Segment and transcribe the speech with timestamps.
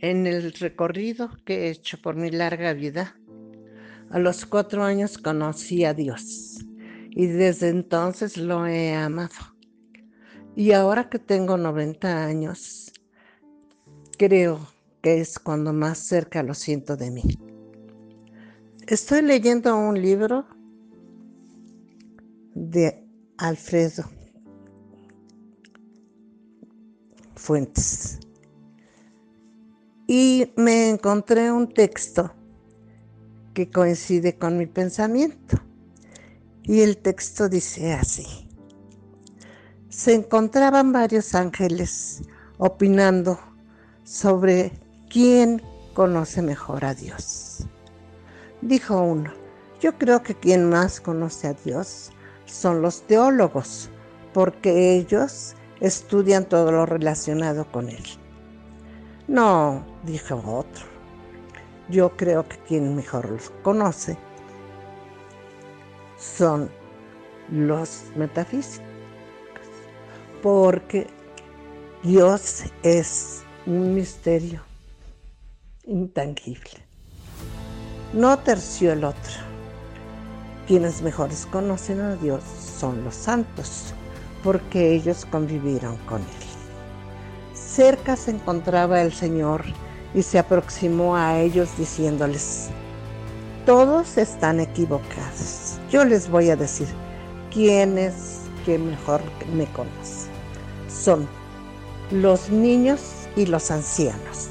[0.00, 3.16] En el recorrido que he hecho por mi larga vida,
[4.10, 6.58] a los cuatro años conocí a Dios
[7.10, 9.34] y desde entonces lo he amado.
[10.54, 12.92] Y ahora que tengo 90 años,
[14.16, 14.60] creo
[15.02, 17.22] que es cuando más cerca lo siento de mí.
[18.86, 20.46] Estoy leyendo un libro
[22.54, 23.04] de
[23.36, 24.04] Alfredo
[27.34, 28.20] Fuentes
[30.10, 32.32] y me encontré un texto
[33.52, 35.58] que coincide con mi pensamiento.
[36.62, 38.48] Y el texto dice así.
[39.90, 42.22] Se encontraban varios ángeles
[42.56, 43.38] opinando
[44.02, 44.72] sobre
[45.10, 47.66] quién conoce mejor a Dios.
[48.62, 49.30] Dijo uno,
[49.78, 52.12] yo creo que quien más conoce a Dios
[52.46, 53.90] son los teólogos,
[54.32, 58.04] porque ellos estudian todo lo relacionado con Él.
[59.28, 60.86] No, dijo otro.
[61.90, 64.16] Yo creo que quien mejor los conoce
[66.18, 66.70] son
[67.50, 68.86] los metafísicos,
[70.42, 71.06] porque
[72.02, 74.62] Dios es un misterio
[75.84, 76.82] intangible.
[78.14, 79.32] No terció el otro.
[80.66, 82.42] Quienes mejores conocen a Dios
[82.78, 83.92] son los santos,
[84.42, 86.47] porque ellos convivieron con Él.
[87.78, 89.62] Cerca se encontraba el Señor
[90.12, 92.70] y se aproximó a ellos diciéndoles,
[93.66, 95.78] todos están equivocados.
[95.88, 96.88] Yo les voy a decir
[97.52, 99.20] quién es que mejor
[99.54, 100.28] me conoce.
[100.88, 101.28] Son
[102.10, 103.00] los niños
[103.36, 104.48] y los ancianos.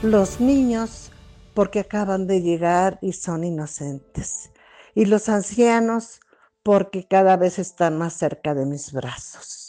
[0.00, 1.12] Los niños
[1.52, 4.48] porque acaban de llegar y son inocentes.
[4.94, 6.20] Y los ancianos
[6.62, 9.67] porque cada vez están más cerca de mis brazos.